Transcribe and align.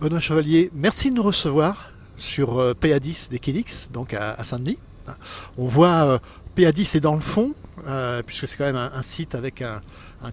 Benoît 0.00 0.20
Chevalier, 0.20 0.70
merci 0.74 1.10
de 1.10 1.16
nous 1.16 1.24
recevoir 1.24 1.90
sur 2.14 2.60
euh, 2.60 2.72
PA10 2.72 3.30
des 3.30 3.40
Kélix, 3.40 3.90
donc 3.92 4.14
à, 4.14 4.44
Saint-Denis. 4.44 4.78
On 5.56 5.66
voit 5.66 5.88
euh, 5.88 6.18
PA10 6.56 6.98
est 6.98 7.00
dans 7.00 7.16
le 7.16 7.20
fond, 7.20 7.52
euh, 7.88 8.22
puisque 8.22 8.46
c'est 8.46 8.56
quand 8.56 8.66
même 8.66 8.76
un, 8.76 9.02
site 9.02 9.34
avec 9.34 9.60
un, 9.60 9.82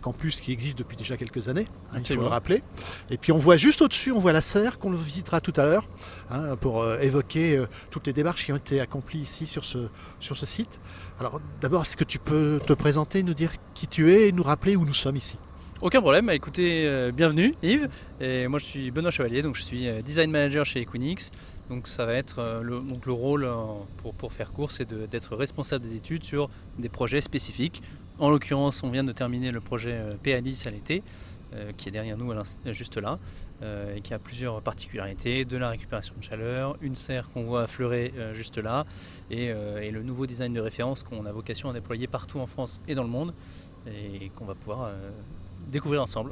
campus 0.04 0.39
qui 0.39 0.51
existe 0.51 0.78
depuis 0.78 0.96
déjà 0.96 1.17
quelques 1.17 1.49
années, 1.49 1.65
hein, 1.91 1.97
il 1.97 2.05
faut 2.05 2.22
le 2.22 2.28
rappeler. 2.28 2.62
Et 3.09 3.17
puis 3.17 3.31
on 3.31 3.40
voit 3.40 3.58
juste 3.58 3.81
au-dessus, 3.81 4.12
on 4.12 4.19
voit 4.19 4.33
la 4.33 4.41
serre 4.41 4.78
qu'on 4.78 4.91
visitera 4.91 5.41
tout 5.41 5.54
à 5.55 5.63
l'heure 5.63 5.87
hein, 6.29 6.55
pour 6.58 6.87
évoquer 7.00 7.63
toutes 7.90 8.05
les 8.05 8.13
démarches 8.13 8.45
qui 8.45 8.54
ont 8.54 8.58
été 8.58 8.79
accomplies 8.79 9.22
ici 9.22 9.47
sur 9.47 9.65
ce, 9.65 9.87
sur 10.19 10.37
ce 10.37 10.45
site. 10.45 10.79
Alors 11.19 11.41
d'abord, 11.59 11.82
est-ce 11.82 11.97
que 11.97 12.04
tu 12.04 12.19
peux 12.19 12.59
te 12.68 12.73
présenter, 12.73 13.23
nous 13.23 13.33
dire 13.33 13.54
qui 13.73 13.87
tu 13.87 14.12
es 14.13 14.27
et 14.27 14.32
nous 14.32 14.44
rappeler 14.44 14.76
où 14.76 14.86
nous 14.86 14.94
sommes 14.94 15.15
ici? 15.15 15.40
Aucun 15.81 15.99
problème, 15.99 16.27
bah, 16.27 16.35
écoutez, 16.35 16.88
euh, 16.88 17.12
bienvenue 17.12 17.54
Yves. 17.62 17.90
Et 18.22 18.48
moi 18.48 18.59
je 18.59 18.66
suis 18.66 18.91
Benoît 18.91 19.12
Chevalier, 19.12 19.41
donc 19.41 19.55
je 19.55 19.62
suis 19.62 19.90
euh, 19.90 20.02
design 20.02 20.31
manager 20.31 20.66
chez 20.66 20.80
Equinix. 20.80 21.31
Donc 21.70 21.88
ça 21.88 22.05
va 22.05 22.13
être 22.13 22.40
euh, 22.40 22.62
le, 22.62 22.80
donc 22.80 23.05
le 23.05 23.12
rôle 23.12 23.45
pour, 23.98 24.14
pour, 24.14 24.31
faire 24.31 24.53
court, 24.53 24.72
c'est 24.72 24.94
d'être 24.94 25.36
responsable 25.36 25.84
des 25.84 25.98
études 25.98 26.23
sur 26.23 26.50
des 26.80 26.88
projets 26.88 27.20
spécifiques. 27.20 27.84
En 28.20 28.30
l'occurrence, 28.30 28.84
on 28.84 28.90
vient 28.90 29.03
de 29.03 29.12
terminer 29.12 29.52
le 29.52 29.59
projet 29.59 30.00
PA10 30.23 30.66
à 30.70 30.72
l'été, 30.72 31.03
qui 31.76 31.89
est 31.89 31.92
derrière 31.92 32.17
nous 32.17 32.34
juste 32.67 32.95
là, 32.95 33.20
et 33.94 34.00
qui 34.00 34.14
a 34.14 34.20
plusieurs 34.20 34.62
particularités, 34.62 35.44
de 35.44 35.58
la 35.58 35.67
récupération 35.67 36.16
de 36.17 36.23
chaleur, 36.23 36.78
une 36.80 36.95
serre 36.95 37.30
qu'on 37.30 37.44
voit 37.44 37.64
affleurer 37.64 38.14
juste 38.31 38.58
là, 38.58 38.86
et, 39.30 39.48
et, 39.48 39.92
le 39.92 40.02
nouveau 40.02 40.28
design 40.28 40.53
de 40.53 40.62
référence 40.62 41.03
qu'on 41.03 41.26
a 41.26 41.31
vocation 41.34 41.70
à 41.70 41.73
déployer 41.73 42.08
partout 42.08 42.39
en 42.39 42.48
France 42.48 42.81
et 42.88 42.95
dans 42.95 43.03
le 43.03 43.09
monde, 43.09 43.34
et 43.86 44.30
qu'on 44.30 44.45
va 44.45 44.55
pouvoir 44.55 44.94
découvrir 45.76 46.02
ensemble. 46.02 46.32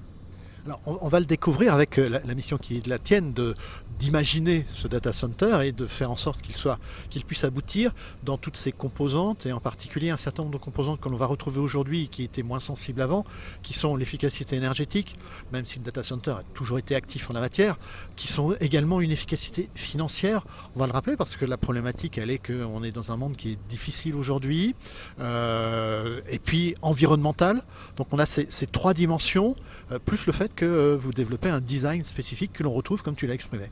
On, 0.86 1.10
va 1.10 1.20
le 1.20 1.26
découvrir 1.26 1.74
avec 1.74 1.98
euh, 1.98 2.22
la, 2.26 2.36
mission 2.36 2.58
qui 2.58 2.78
est 2.78 2.86
de 2.86 2.90
la 2.90 2.98
tienne 2.98 3.34
de, 3.34 3.54
d'imaginer 4.00 4.66
ce 4.72 4.88
data 4.88 5.12
center 5.12 5.60
et 5.64 5.74
de 5.74 5.86
faire 5.86 6.10
en 6.10 6.16
sorte 6.16 6.42
qu'il 6.42 6.56
soit 6.56 6.80
qu'il 7.10 7.26
puisse 7.26 7.44
aboutir 7.44 7.92
dans 8.24 8.38
toutes 8.38 8.56
ses 8.56 8.72
composantes 8.72 9.46
et 9.46 9.52
en 9.52 9.60
particulier 9.60 10.10
un 10.10 10.18
certain 10.18 10.44
nombre 10.44 10.58
de 10.58 10.64
composantes 10.64 11.02
que 11.02 11.10
l'on 11.10 11.18
va 11.18 11.26
retrouver 11.26 11.60
aujourd'hui 11.60 12.08
qui 12.08 12.24
étaient 12.24 12.44
moins 12.44 12.62
sensibles 12.62 13.02
avant, 13.02 13.26
qui 13.62 13.74
sont 13.74 13.98
l'efficacité 13.98 14.56
énergétique, 14.56 15.16
même 15.52 15.66
si 15.66 15.80
le 15.80 15.86
data 15.86 16.02
center 16.02 16.32
a 16.32 16.44
toujours 16.54 16.80
été 16.80 16.96
actif 16.96 17.30
en 17.30 17.34
la 17.34 17.42
matière, 17.42 17.78
qui 18.16 18.30
sont 18.30 18.56
également 18.62 19.02
une 19.02 19.12
efficacité 19.12 19.70
financière. 19.76 20.46
On 20.78 20.80
va 20.80 20.88
le 20.88 20.94
rappeler 20.94 21.18
parce 21.18 21.36
que 21.36 21.44
la 21.46 21.58
problématique 21.58 22.18
elle 22.18 22.30
est 22.30 22.40
qu'on 22.40 22.84
est 22.84 22.92
dans 22.92 23.12
un 23.12 23.18
monde 23.18 23.36
qui 23.36 23.52
est 23.52 23.60
difficile 23.68 24.16
aujourd'hui 24.16 24.76
euh, 25.20 26.22
et 26.30 26.40
puis 26.40 26.76
environnemental. 26.82 27.64
Donc 27.98 28.08
on 28.12 28.20
a 28.20 28.26
ces, 28.26 28.48
trois 28.68 28.94
dimensions 28.94 29.56
euh, 29.92 30.00
plus 30.00 30.26
le 30.26 30.32
fait 30.32 30.53
que 30.56 30.66
euh, 30.66 30.96
vous 30.96 31.12
développez 31.12 31.50
un 31.50 31.62
design 31.62 32.04
spécifique 32.04 32.54
que 32.54 32.64
l'on 32.64 32.74
retrouve 32.74 33.04
comme 33.04 33.16
tu 33.16 33.28
l'as 33.28 33.34
exprimé. 33.34 33.66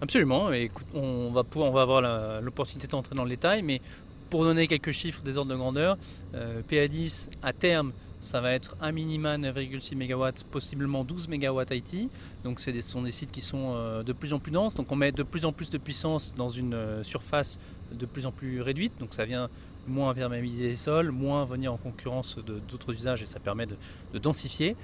Absolument. 0.00 0.52
écoute, 0.52 0.86
on 0.94 1.30
va 1.30 1.44
pouvoir, 1.44 1.70
on 1.70 1.72
va 1.72 1.82
avoir 1.82 2.40
l'opportunité 2.42 2.86
d'entrer 2.86 3.14
dans 3.14 3.24
le 3.24 3.30
détail, 3.30 3.62
mais 3.62 3.80
pour 4.28 4.44
donner 4.44 4.66
quelques 4.66 4.90
chiffres 4.90 5.22
des 5.22 5.38
ordres 5.38 5.52
de 5.52 5.56
grandeur, 5.56 5.96
euh, 6.34 6.60
PA10 6.68 7.30
à 7.42 7.52
terme, 7.52 7.92
ça 8.20 8.40
va 8.40 8.52
être 8.52 8.76
un 8.80 8.90
minima 8.90 9.36
9,6 9.36 9.94
MW, 9.94 10.44
possiblement 10.50 11.04
12 11.04 11.28
MW 11.28 11.62
IT. 11.70 12.10
Donc 12.42 12.58
ce 12.58 12.78
sont 12.80 13.02
des 13.02 13.10
sites 13.10 13.30
qui 13.30 13.40
sont 13.40 13.74
euh, 13.74 14.02
de 14.02 14.12
plus 14.12 14.32
en 14.32 14.38
plus 14.38 14.50
denses. 14.50 14.74
Donc 14.74 14.90
on 14.90 14.96
met 14.96 15.12
de 15.12 15.22
plus 15.22 15.44
en 15.44 15.52
plus 15.52 15.70
de 15.70 15.78
puissance 15.78 16.34
dans 16.34 16.48
une 16.48 17.02
surface 17.02 17.60
de 17.92 18.06
plus 18.06 18.26
en 18.26 18.32
plus 18.32 18.60
réduite. 18.60 18.94
Donc 18.98 19.14
ça 19.14 19.24
vient 19.24 19.48
moins 19.86 20.14
perméabiliser 20.14 20.68
les 20.68 20.76
sols, 20.76 21.10
moins 21.10 21.44
venir 21.44 21.72
en 21.72 21.76
concurrence 21.76 22.38
d'autres 22.68 22.92
usages 22.92 23.22
et 23.22 23.26
ça 23.26 23.40
permet 23.40 23.66
de 23.66 24.18
densifier. 24.18 24.76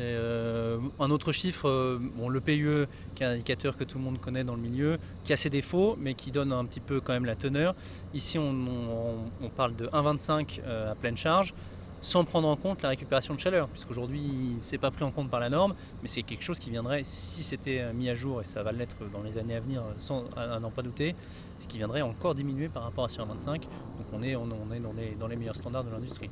Euh, 0.00 0.78
un 1.00 1.10
autre 1.10 1.32
chiffre, 1.32 1.68
euh, 1.68 1.98
bon, 2.00 2.28
le 2.28 2.40
PUE, 2.40 2.86
qui 3.14 3.22
est 3.22 3.26
un 3.26 3.32
indicateur 3.32 3.76
que 3.76 3.84
tout 3.84 3.98
le 3.98 4.04
monde 4.04 4.20
connaît 4.20 4.44
dans 4.44 4.54
le 4.54 4.62
milieu, 4.62 4.98
qui 5.24 5.32
a 5.32 5.36
ses 5.36 5.50
défauts, 5.50 5.96
mais 5.98 6.14
qui 6.14 6.30
donne 6.30 6.52
un 6.52 6.64
petit 6.64 6.80
peu 6.80 7.00
quand 7.00 7.12
même 7.12 7.24
la 7.24 7.36
teneur. 7.36 7.74
Ici, 8.14 8.38
on, 8.38 9.50
parle 9.56 9.74
de 9.74 9.86
1,25 9.88 10.60
euh, 10.64 10.88
à 10.88 10.94
pleine 10.94 11.16
charge, 11.16 11.52
sans 12.00 12.24
prendre 12.24 12.46
en 12.46 12.54
compte 12.54 12.82
la 12.82 12.90
récupération 12.90 13.34
de 13.34 13.40
chaleur, 13.40 13.68
puisqu'aujourd'hui, 13.68 14.54
c'est 14.60 14.78
pas 14.78 14.92
pris 14.92 15.02
en 15.02 15.10
compte 15.10 15.30
par 15.30 15.40
la 15.40 15.48
norme, 15.48 15.74
mais 16.00 16.06
c'est 16.06 16.22
quelque 16.22 16.44
chose 16.44 16.60
qui 16.60 16.70
viendrait, 16.70 17.02
si 17.02 17.42
c'était 17.42 17.92
mis 17.92 18.08
à 18.08 18.14
jour, 18.14 18.40
et 18.40 18.44
ça 18.44 18.62
va 18.62 18.70
l'être 18.70 18.96
dans 19.12 19.22
les 19.22 19.36
années 19.36 19.56
à 19.56 19.60
venir, 19.60 19.82
sans 19.96 20.24
à, 20.36 20.60
n'en 20.60 20.70
pas 20.70 20.82
douter, 20.82 21.16
ce 21.58 21.66
qui 21.66 21.76
viendrait 21.78 22.02
encore 22.02 22.36
diminuer 22.36 22.68
par 22.68 22.84
rapport 22.84 23.04
à 23.04 23.08
ce 23.08 23.20
1,25. 23.20 23.62
Donc 23.62 23.70
on 24.12 24.22
est, 24.22 24.34
dans 25.16 25.26
les 25.26 25.36
meilleurs 25.36 25.56
standards 25.56 25.82
de 25.82 25.90
l'industrie. 25.90 26.30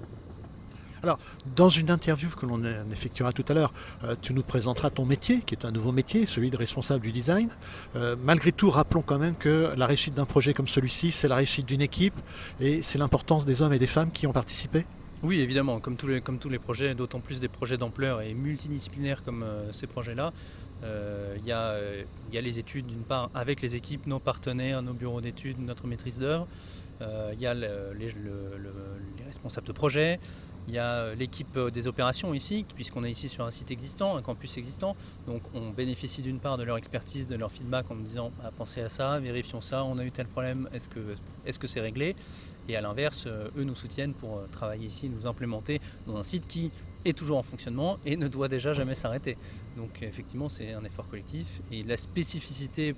Alors, 1.03 1.19
dans 1.55 1.69
une 1.69 1.91
interview 1.91 2.29
que 2.31 2.47
l'on 2.47 2.63
effectuera 2.91 3.33
tout 3.33 3.45
à 3.49 3.55
l'heure, 3.55 3.73
euh, 4.05 4.15
tu 4.21 4.33
nous 4.33 4.43
présenteras 4.43 4.91
ton 4.91 5.05
métier, 5.05 5.41
qui 5.41 5.55
est 5.55 5.65
un 5.65 5.71
nouveau 5.71 5.93
métier, 5.93 6.27
celui 6.27 6.51
de 6.51 6.57
responsable 6.57 7.05
du 7.05 7.13
design. 7.13 7.49
Euh, 7.97 8.17
malgré 8.25 8.53
tout, 8.53 8.71
rappelons 8.71 9.03
quand 9.03 9.19
même 9.19 9.35
que 9.35 9.73
la 9.77 9.87
réussite 9.87 10.15
d'un 10.15 10.25
projet 10.25 10.55
comme 10.55 10.69
celui-ci, 10.69 11.13
c'est 11.13 11.29
la 11.29 11.37
réussite 11.37 11.67
d'une 11.67 11.83
équipe 11.83 12.19
et 12.61 12.83
c'est 12.83 12.99
l'importance 12.99 13.45
des 13.45 13.63
hommes 13.63 13.73
et 13.73 13.79
des 13.79 13.87
femmes 13.87 14.11
qui 14.11 14.27
ont 14.27 14.33
participé. 14.33 14.87
Oui, 15.23 15.41
évidemment, 15.41 15.81
comme 15.81 15.97
tous 15.97 16.09
les, 16.09 16.59
projets, 16.59 16.95
d'autant 16.95 17.21
plus 17.21 17.41
des 17.41 17.49
projets 17.49 17.79
d'ampleur 17.79 18.21
et 18.21 18.35
multidisciplinaires 18.35 19.23
comme 19.23 19.43
euh, 19.43 19.73
ces 19.73 19.87
projets-là, 19.87 20.33
il 20.83 21.45
y, 21.47 21.53
a 21.53 22.41
les 22.41 22.59
études 22.59 22.87
d'une 22.87 23.03
part 23.03 23.31
avec 23.35 23.63
les 23.63 23.77
équipes, 23.77 24.07
nos 24.07 24.19
partenaires, 24.19 24.83
nos 24.83 24.93
bureaux 24.93 25.23
d'études, 25.23 25.59
notre 25.59 25.87
maîtrise 25.87 26.19
d'œuvre, 26.19 26.47
il 27.01 27.41
y 27.41 27.47
a 27.47 27.55
les, 27.55 28.15
responsables 29.27 29.67
de 29.67 29.73
projet, 29.73 30.21
il 30.69 30.75
y 30.75 30.79
a 30.79 30.95
euh, 30.95 31.15
l'équipe 31.15 31.57
euh, 31.57 31.71
des 31.71 31.87
opérations 31.87 32.35
ici, 32.35 32.65
puisqu'on 32.75 33.05
est 33.05 33.11
ici 33.11 33.29
sur 33.29 33.45
un 33.45 33.51
site 33.51 33.71
existant, 33.71 34.17
un 34.17 34.23
campus 34.23 34.59
existant. 34.59 34.97
Donc 35.27 35.43
on 35.55 35.71
bénéficie 35.71 36.23
d'une 36.23 36.41
part 36.41 36.59
de 36.59 36.65
leur 36.65 36.77
expertise, 36.77 37.29
de 37.29 37.37
leur 37.37 37.53
feedback 37.53 37.91
en 37.91 37.95
nous 37.95 38.03
disant 38.03 38.33
bah, 38.43 38.51
pensez 38.57 38.81
à 38.81 38.89
ça, 38.89 39.19
vérifions 39.19 39.61
ça, 39.61 39.85
on 39.85 39.99
a 39.99 40.05
eu 40.05 40.11
tel 40.11 40.27
problème, 40.27 40.69
est-ce 40.73 40.89
que 40.89 41.01
c'est 41.45 41.63
-ce 41.63 41.67
c'est 41.67 41.81
réglé? 41.81 42.17
Et 42.69 42.77
à 42.77 42.81
l'inverse, 42.81 43.25
euh, 43.27 43.49
eux 43.57 43.65
nous 43.65 43.77
soutiennent 43.77 44.15
pour 44.15 44.43
travailler 44.51 44.87
ici, 44.87 45.09
nous 45.09 45.27
implémenter 45.27 45.81
dans 46.07 46.17
un 46.17 46.25
site 46.25 46.47
qui 46.47 46.73
est 47.05 47.17
toujours 47.17 47.39
en 47.39 47.43
fonctionnement 47.43 47.99
et 48.05 48.17
ne 48.17 48.29
doit 48.29 48.49
déjà 48.49 48.73
jamais 48.73 48.95
s'arrêter. 48.95 49.37
Donc 49.77 50.03
effectivement 50.03 50.49
c'est 50.49 50.73
un 50.73 50.85
effort 50.85 51.09
collectif 51.09 51.63
et 51.71 51.83
la 51.83 51.97
spécificité 51.97 52.95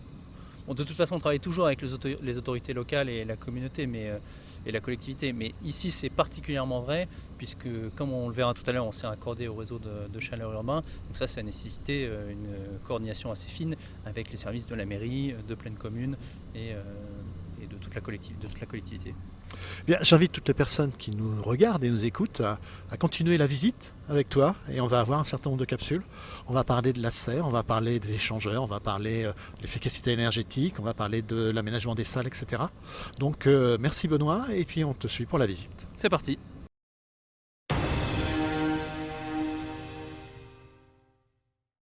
de 0.75 0.83
toute 0.83 0.97
façon, 0.97 1.17
on 1.17 1.19
travaille 1.19 1.41
toujours 1.41 1.67
avec 1.67 1.81
les, 1.83 2.39
autorités 2.39 2.73
locales 2.75 3.09
et 3.09 3.25
la 3.25 3.37
communauté 3.37 3.89
euh, 3.95 4.19
et 4.67 4.73
la 4.73 4.81
collectivité. 4.81 5.33
Mais 5.33 5.53
ici, 5.65 5.91
c'est 5.91 6.11
particulièrement 6.11 6.81
vrai, 6.81 7.09
puisque, 7.39 7.69
comme 7.97 8.13
on 8.13 8.29
le 8.29 8.35
verra 8.35 8.55
tout 8.55 8.63
à 8.67 8.73
l'heure, 8.73 8.87
on 8.87 8.93
s'est 8.93 9.07
accordé 9.07 9.49
au 9.49 9.55
réseau 9.55 9.79
de, 9.79 10.21
chaleur 10.21 10.53
urbain. 10.53 10.83
Donc 11.07 11.17
ça, 11.17 11.27
ça 11.27 11.41
a 11.41 11.43
nécessité 11.43 12.07
euh, 12.07 12.31
une 12.31 12.79
coordination 12.85 13.31
assez 13.31 13.49
fine 13.49 13.77
avec 14.05 14.31
les 14.31 14.37
services 14.37 14.67
de 14.67 14.75
la 14.75 14.85
mairie, 14.85 15.35
de 15.47 15.55
pleine 15.55 15.77
commune 15.77 16.17
et, 16.55 16.73
euh, 16.73 16.83
de 17.61 17.77
toute 17.77 17.95
la 17.95 18.01
collectivité. 18.01 19.15
J'invite 20.03 20.33
toutes 20.33 20.49
les 20.49 20.55
personnes 20.55 20.93
qui 20.93 21.11
nous 21.11 21.43
regardent 21.43 21.85
et 21.85 21.91
nous 21.91 22.05
écoutent 22.05 22.41
à, 22.41 22.59
continuer 22.97 23.39
la 23.39 23.47
visite 23.47 23.95
avec 24.09 24.29
toi 24.29 24.55
et 24.73 24.81
on 24.81 24.87
va 24.87 25.01
avoir 25.01 25.21
un 25.21 25.25
certain 25.25 25.51
nombre 25.51 25.61
de 25.61 25.65
capsules. 25.65 26.03
On 26.47 26.53
va 26.53 26.65
parler 26.65 26.93
de 26.93 27.03
la 27.03 27.11
serre, 27.11 27.47
on 27.47 27.51
va 27.51 27.63
parler 27.63 28.01
des 28.01 28.15
échangeurs, 28.15 28.63
on 28.63 28.67
va 28.67 28.81
parler 28.81 29.25
euh, 29.25 29.33
de 29.33 29.63
l'efficacité 29.63 30.13
énergétique, 30.13 30.75
on 30.79 30.83
va 30.83 30.95
parler 30.95 31.23
de 31.23 31.51
l'aménagement 31.51 31.95
des 31.95 32.05
salles, 32.05 32.27
etc. 32.27 32.63
Donc 33.19 33.47
euh, 33.47 33.77
merci 33.81 34.09
Benoît 34.09 34.47
et 34.53 34.65
puis 34.65 34.85
on 34.85 34.95
te 34.95 35.09
suit 35.09 35.27
pour 35.27 35.39
la 35.39 35.47
visite. 35.47 35.87
C'est 35.95 36.09
parti. 36.09 36.39